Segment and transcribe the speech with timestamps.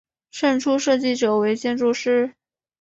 [0.31, 2.33] 胜出设计者为建筑师。